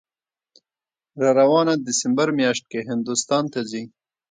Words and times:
راروانه 1.23 1.73
دسامبر 1.87 2.29
میاشت 2.39 2.63
کې 2.71 2.79
هندوستان 2.89 3.43
ته 3.53 3.59
ځي 3.69 3.83